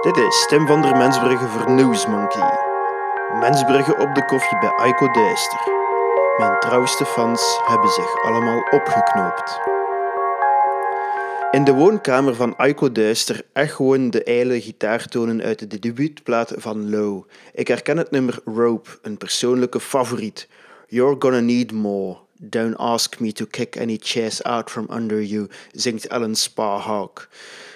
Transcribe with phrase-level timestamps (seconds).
[0.00, 2.58] Dit is Tim van der Mensbrugge voor Newsmonkey.
[3.40, 5.58] Mensbrugge op de koffie bij Aiko Duister.
[6.36, 9.60] Mijn trouwste fans hebben zich allemaal opgeknoopt.
[11.50, 17.24] In de woonkamer van Aiko Duister echoen de ijle gitaartonen uit de debuutplaat van Low.
[17.52, 20.48] Ik herken het nummer Rope, een persoonlijke favoriet.
[20.88, 22.16] You're gonna need more.
[22.40, 27.28] Don't ask me to kick any chairs out from under you, zingt Ellen Sparhawk.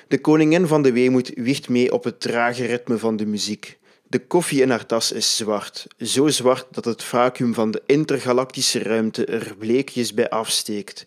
[0.09, 3.79] De koningin van de weemoed wiegt mee op het trage ritme van de muziek.
[4.03, 8.79] De koffie in haar tas is zwart, zo zwart dat het vacuüm van de intergalactische
[8.79, 11.07] ruimte er bleekjes bij afsteekt.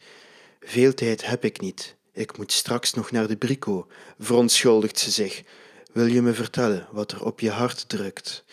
[0.60, 1.96] Veel tijd heb ik niet.
[2.14, 3.88] Ik moet straks nog naar de brico,
[4.20, 5.44] verontschuldigt ze zich.
[5.92, 8.46] Wil je me vertellen wat er op je hart drukt?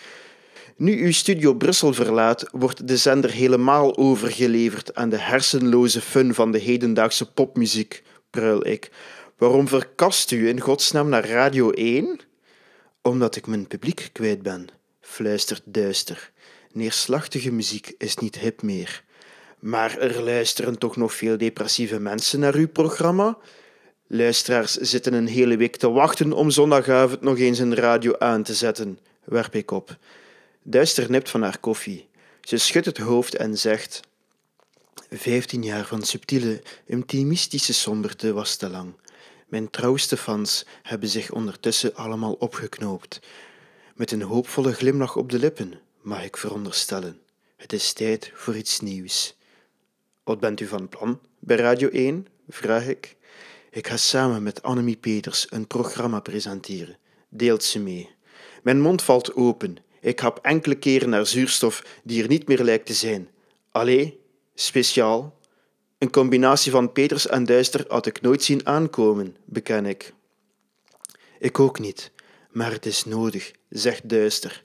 [0.77, 6.53] Nu uw studio Brussel verlaat, wordt de zender helemaal overgeleverd aan de hersenloze fun van
[6.53, 8.91] de hedendaagse popmuziek, pruil ik.
[9.43, 12.21] Waarom verkast u in godsnaam naar Radio 1?
[13.01, 14.69] Omdat ik mijn publiek kwijt ben,
[15.01, 16.31] fluistert duister.
[16.73, 19.05] Neerslachtige muziek is niet hip meer.
[19.59, 23.39] Maar er luisteren toch nog veel depressieve mensen naar uw programma?
[24.07, 28.55] Luisteraars zitten een hele week te wachten om zondagavond nog eens een radio aan te
[28.55, 29.97] zetten, werp ik op.
[30.63, 32.09] Duister nipt van haar koffie.
[32.41, 34.01] Ze schudt het hoofd en zegt:
[35.11, 38.95] Vijftien jaar van subtiele, intimistische somberte was te lang.
[39.53, 43.21] Mijn trouwste fans hebben zich ondertussen allemaal opgeknoopt.
[43.95, 47.21] Met een hoopvolle glimlach op de lippen, mag ik veronderstellen.
[47.57, 49.37] Het is tijd voor iets nieuws.
[50.25, 52.27] Wat bent u van plan bij Radio 1?
[52.49, 53.17] vraag ik.
[53.71, 56.99] Ik ga samen met Annemie Peters een programma presenteren.
[57.29, 58.11] Deelt ze mee.
[58.63, 59.77] Mijn mond valt open.
[60.01, 63.29] Ik hap enkele keren naar zuurstof die er niet meer lijkt te zijn.
[63.71, 64.21] Allee,
[64.55, 65.41] speciaal.
[66.03, 70.13] Een combinatie van Peters en Duister had ik nooit zien aankomen, beken ik.
[71.39, 72.11] Ik ook niet,
[72.51, 74.65] maar het is nodig, zegt Duister.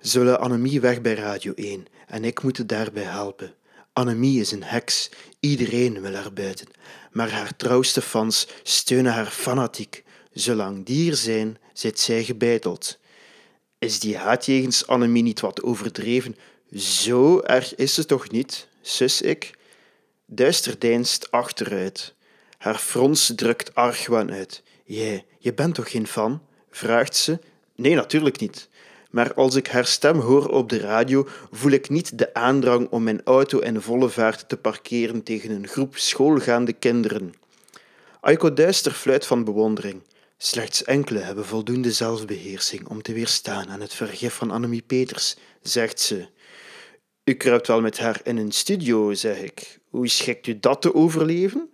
[0.00, 3.54] Zullen Annemie weg bij Radio 1 en ik moet daarbij helpen.
[3.92, 5.10] Annemie is een heks,
[5.40, 6.66] iedereen wil haar buiten,
[7.12, 10.04] maar haar trouwste fans steunen haar fanatiek.
[10.32, 12.98] Zolang die er zijn, zit zij gebeiteld.
[13.78, 16.36] Is die haat jegens Annemie niet wat overdreven?
[16.72, 19.56] Zo erg is ze toch niet, sus ik?
[20.30, 22.14] Duister deinst achteruit.
[22.58, 24.62] Haar frons drukt argwaan uit.
[24.84, 26.42] Jij, je bent toch geen fan?
[26.70, 27.38] vraagt ze.
[27.74, 28.68] Nee, natuurlijk niet.
[29.10, 33.02] Maar als ik haar stem hoor op de radio, voel ik niet de aandrang om
[33.02, 37.34] mijn auto in volle vaart te parkeren tegen een groep schoolgaande kinderen.
[38.20, 40.02] Aiko Duister fluit van bewondering.
[40.36, 46.00] Slechts enkele hebben voldoende zelfbeheersing om te weerstaan aan het vergif van Annemie Peters, zegt
[46.00, 46.26] ze.
[47.24, 49.78] U kruipt wel met haar in een studio, zeg ik.
[49.88, 51.70] Hoe schikt u dat te overleven?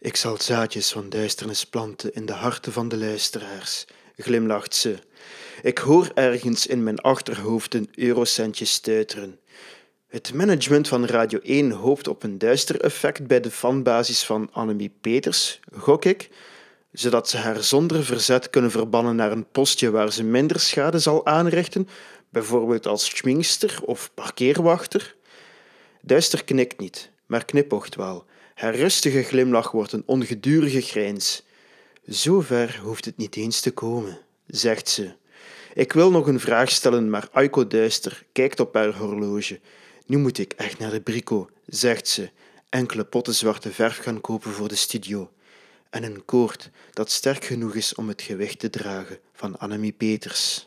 [0.00, 3.86] Ik zal zaadjes van duisternis planten in de harten van de luisteraars,
[4.16, 4.98] glimlacht ze.
[5.62, 9.38] Ik hoor ergens in mijn achterhoofd een eurocentje stuiteren.
[10.08, 14.94] Het management van Radio 1 hoopt op een duister effect bij de fanbasis van Annemie
[15.00, 16.30] Peters, gok ik,
[16.92, 21.26] zodat ze haar zonder verzet kunnen verbannen naar een postje waar ze minder schade zal
[21.26, 21.88] aanrichten,
[22.28, 25.14] bijvoorbeeld als schminkster of parkeerwachter.
[26.04, 28.24] Duister knikt niet, maar knipocht wel.
[28.54, 31.42] Haar rustige glimlach wordt een ongedurige grijns.
[32.04, 35.14] Zover hoeft het niet eens te komen, zegt ze.
[35.74, 39.60] Ik wil nog een vraag stellen, maar Aiko Duister kijkt op haar horloge.
[40.06, 42.30] Nu moet ik echt naar de brico, zegt ze.
[42.68, 45.30] Enkele potten zwarte verf gaan kopen voor de studio.
[45.90, 50.64] En een koord dat sterk genoeg is om het gewicht te dragen van Annemie Peters.